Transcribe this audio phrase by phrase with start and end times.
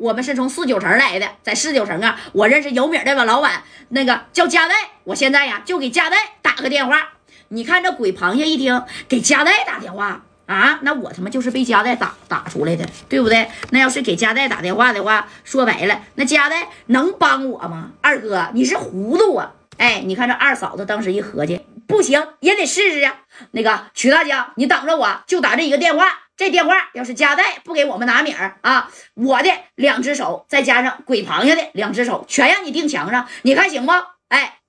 [0.00, 4.74] 我们是从四九城来的，在四九城啊，我认识有名的个老板，那个叫加代。
[5.04, 7.10] 我现在呀，就给加代打个电话。
[7.48, 13.50] 你看这鬼螃蟹一听给加代打电话啊，那我他妈就是被加代打打出来的，对不对？
[13.72, 17.90] 那要是给加代打电话的话，说白了，那加代能帮我吗？
[18.00, 19.52] 二哥，你是糊涂啊！
[19.76, 23.16] 哎，你看这二嫂子当时一合计，不行，也得试试啊。
[23.50, 26.06] 那个曲大江，你等着我，就打这一个电话。
[26.40, 33.92] 这电话要是加代不给我们拿米儿啊，我的两只手再加上鬼螃蟹的两只手，全让你钉墙上，你看行不？
[34.28, 34.60] 哎，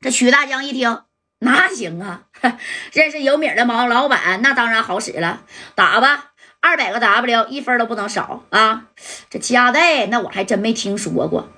[0.00, 1.04] 这徐大江一听，
[1.38, 2.22] 那行啊，
[2.92, 5.44] 认识有米的毛老板，那当然好使了，
[5.76, 8.86] 打吧，二百个 W，一分都不能少啊。
[9.30, 11.48] 这加代，那我还真没听说过，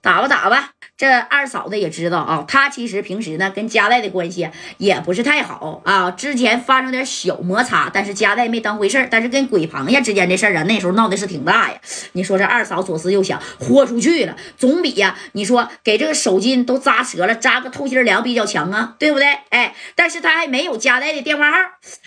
[0.00, 0.70] 打吧打吧。
[0.96, 11.78] 这二嫂子也知道啊，她其实平时呢跟加代的关系也不是太好啊，之前发生点小摩擦，但是加代没当回事但是跟鬼螃蟹之间的事儿啊，那时候闹的是挺大呀。
[12.12, 19.28] 你说这二嫂左思右想，豁出去了，总比呀，你说给这个手筋都扎折了，扎个透心凉比较强啊，对不对？
[19.50, 21.58] 哎，但是他还没有加代的电话号，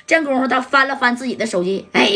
[0.06, 2.12] 这功夫他翻了翻自己的手机，哎，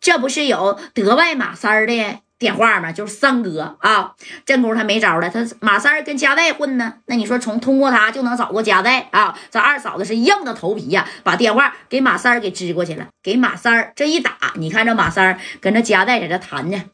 [0.00, 2.18] 这不是有德外马三的？
[2.38, 4.12] 电话嘛，就是三哥啊，
[4.44, 9.38] 这功夫他没招了，他马三跟加代混呢，那你说从通过他就能找过加代啊？
[9.50, 16.84] 这二嫂子是硬着头皮呀，把电话给马三给支过去了，给马三这一打，你看这马三跟这加代在这谈呢。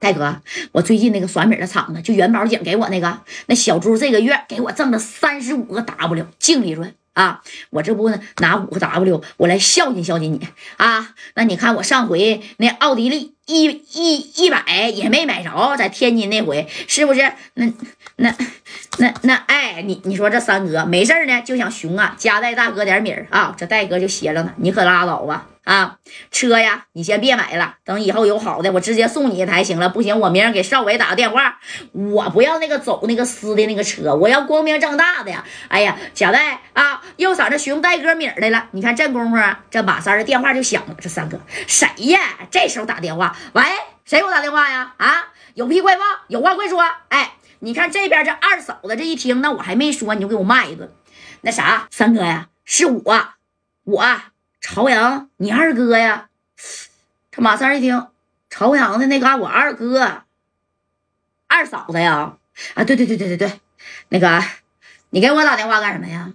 [0.00, 0.40] 大哥，
[0.72, 6.94] 我最近那个甩米的厂子，就元宝姐给我那个那小猪，这个月给我挣了三十五个 W 净利润。
[7.12, 11.10] 啊，我这不呢拿五个 W，我来孝敬孝敬你啊。
[11.34, 17.20] 那你看我上回那奥迪利一一一百也没买着，在天津那回是不是？
[17.54, 17.70] 那
[18.16, 18.34] 那
[18.98, 23.54] 那那哎，你你说这三哥没事呢，就想熊啊夹带大哥点米儿啊。
[23.58, 25.48] 这戴哥就歇着呢，你可拉倒吧。
[25.70, 25.98] 啊，
[26.32, 29.88] 车呀，你先别买了，等以后有好的，我直接送你一台行了。
[29.88, 31.60] 不行，我明儿给少伟打个电话，
[31.92, 35.44] 我不要那个走那个私的那个车，我要光明正大的呀。
[35.68, 38.66] 哎呀，贾代啊，又找这寻戴哥名儿来了。
[38.72, 39.36] 你看这功夫，
[39.70, 40.96] 这马三的电话就响了。
[41.00, 41.38] 这三哥
[41.68, 42.18] 谁呀？
[42.50, 43.62] 这时候打电话，喂，
[44.04, 44.94] 谁给我打电话呀？
[44.96, 46.84] 啊，有屁快放，有话快说。
[47.10, 50.90] 哎，你看这边这二嫂子这一听，那我还没说，你就给我骂一顿。
[51.42, 53.28] 那啥，三哥呀，是我，
[53.84, 54.04] 我。
[54.60, 56.28] 朝阳，你二哥呀？
[57.30, 58.08] 这马三一听，
[58.50, 60.24] 朝阳的那嘎，我二哥，
[61.48, 62.36] 二嫂子呀？
[62.74, 63.60] 啊，对对对对对对，
[64.10, 64.42] 那个，
[65.10, 66.32] 你给我打电话干什么呀？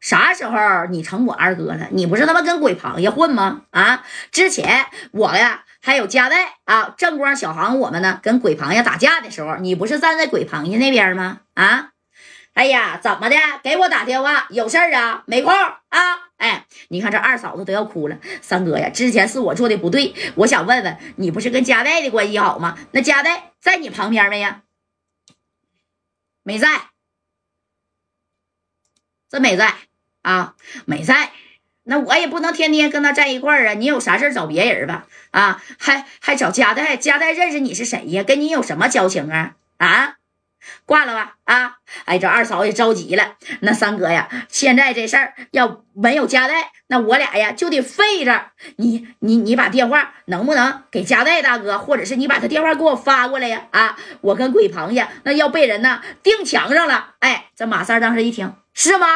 [0.00, 1.88] 啥时候你成我二哥了？
[1.90, 3.62] 你不是他妈跟鬼螃蟹混吗？
[3.70, 11.40] 啊，之前我呀，还有加代啊，正光、小航，我们呢跟鬼螃蟹打架的时候，你不是站在鬼螃蟹那边吗？
[11.54, 11.90] 啊？
[12.54, 13.36] 哎呀，怎么的？
[13.62, 15.24] 给我打电话，有事儿啊？
[15.26, 16.27] 没空啊？
[16.38, 18.18] 哎，你看这二嫂子都要哭了。
[18.40, 22.78] 三哥呀，之前是我做的不对，我想问问你，不是跟佳代的关系好吗？
[22.92, 24.62] 那佳代在你旁边没呀？
[26.42, 26.68] 没在，
[29.28, 29.74] 真没在
[30.22, 30.54] 啊？
[30.86, 31.32] 没在。
[31.82, 33.74] 那我也不能天天跟他在一块儿啊。
[33.74, 35.06] 你有啥事找别人吧？
[35.30, 36.96] 啊，还还找佳代？
[36.96, 38.22] 佳代认识你是谁呀？
[38.22, 39.56] 跟你有什么交情啊？
[39.78, 40.18] 啊？
[40.86, 41.76] 挂了吧啊！
[42.04, 43.36] 哎，这二嫂也着急了。
[43.60, 48.52] 那三哥呀，现在这事儿要没有加代，那我俩呀就得废着。
[48.76, 53.66] 你你你把电话能不能给加代大哥，或者是你把他电话给我发过来呀？
[53.70, 57.14] 啊，我跟鬼螃蟹那要被人呢钉墙上了。
[57.20, 59.06] 哎，这马三当时一听是吗？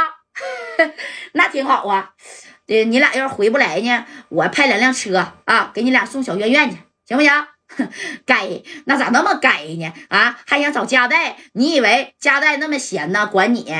[1.32, 2.12] 那挺好啊。
[2.64, 7.30] 对，你俩要是回不来呢，我派两辆车啊，给你俩送小院院去，行不行？
[8.26, 8.48] 该
[8.84, 9.92] 那咋那么该呢？
[10.08, 11.36] 啊，还想找加代？
[11.52, 13.26] 你以为加代那么闲呢？
[13.26, 13.72] 管你？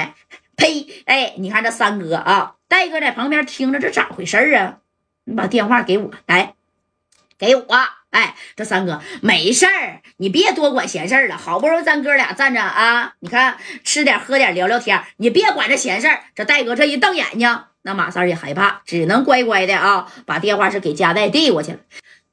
[0.56, 1.03] 呸！
[1.06, 4.78] 哎，你看这三哥啊，戴哥在旁边听着，这咋回事啊？
[5.25, 6.54] 你把电话给我来，
[7.38, 7.64] 给我。
[8.10, 11.38] 哎，这三哥没事儿，你别多管闲事儿了。
[11.38, 16.24] 好不容易咱哥俩站着啊，你看吃点喝点聊聊天，你别管这闲事儿。
[16.34, 21.78] 这戴哥这一瞪眼睛，那马三也害怕，只能乖乖的啊，把电话是给加代递过去了。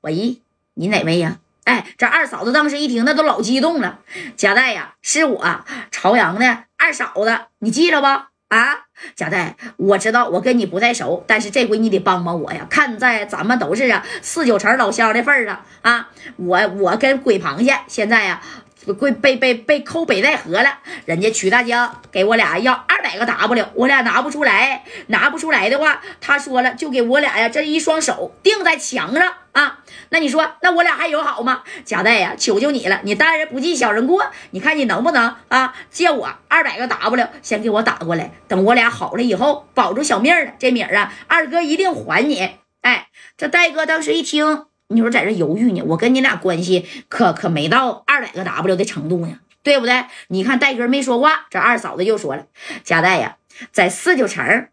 [0.01, 0.41] 喂，
[0.73, 1.39] 你哪位呀？
[1.69, 3.99] 哎，这二嫂子当时一听，那都老激动了。
[4.35, 8.07] 贾代呀，是我朝阳的二嫂子，你记着不？
[8.07, 8.85] 啊，
[9.15, 12.65] 贾代，我知道我跟你不太熟，但是这回你得帮帮我呀。
[12.71, 18.41] 看在咱们都是啊四九城老乡的份上啊，我我跟鬼螃蟹现在呀。
[18.85, 29.79] 被被被被扣北戴河了，人家曲大江给我俩要二百个 W，我俩拿不出来，拿不出来的话，他说了就给我俩呀这一双手钉在墙上啊。
[30.09, 31.63] 那你说，那我俩还有好吗？
[31.85, 42.49] 贾代呀，求求你了，你大人不计小人过，你看你能不能啊借我二百个 W，先给我打过来，等我俩好了以后，保住小命了，这米儿啊，二哥一定还你。
[42.81, 45.83] 哎，这戴哥当时一听，你说在这犹豫呢？
[45.85, 50.05] 我跟你俩关系可可没到二百个 W 的程度呢，对不对？
[50.29, 52.47] 你看戴哥没说话，这二嫂子又说了，
[52.83, 53.37] 佳代呀，
[53.71, 54.67] 在四九城，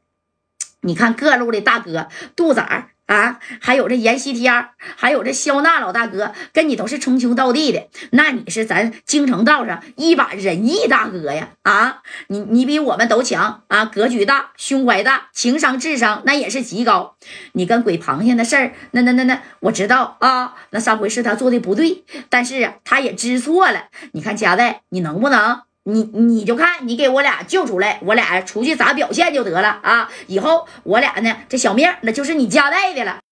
[0.80, 2.88] 你看各路的大哥杜仔。
[3.06, 11.50] 啊，还有这阎锡天，还有这肖娜老大哥，跟你都是称兄道弟的，那你是咱京城道上一把仁义大哥呀！
[11.62, 17.16] 啊，你你比我们都强啊，格局大，胸怀大，情商智商那也是极高。
[17.52, 23.84] 你跟鬼螃蟹那事儿，那那那那，我知道啊，那上回是他做的不对，但是，他也知错了。
[24.12, 25.62] 你看佳代，你能不能？
[25.88, 30.10] 你你就看，你给我俩救出来，我俩出去咋表现就得了啊！
[30.26, 33.18] 以后我俩呢，这小命那就是你家带的了。